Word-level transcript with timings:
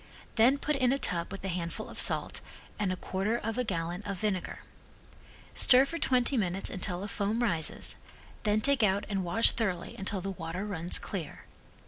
Then 0.33 0.57
put 0.57 0.75
in 0.75 0.91
a 0.91 0.97
tub 0.97 1.31
with 1.31 1.43
a 1.45 1.47
handful 1.47 1.87
of 1.87 1.99
salt 2.01 2.41
and 2.79 2.91
a 2.91 2.95
quarter 2.95 3.37
of 3.37 3.59
a 3.59 3.63
gallon 3.63 4.01
of 4.03 4.17
vinegar. 4.17 4.61
Stir 5.53 5.85
for 5.85 5.99
twenty 5.99 6.37
minutes 6.37 6.71
until 6.71 7.03
a 7.03 7.07
foam 7.07 7.43
rises, 7.43 7.97
then 8.41 8.61
take 8.61 8.81
out 8.81 9.05
and 9.09 9.23
wash 9.23 9.51
thoroughly 9.51 9.95
until 9.95 10.19
the 10.19 10.31
water 10.31 10.65
runs 10.65 10.97
clear. 10.97 11.43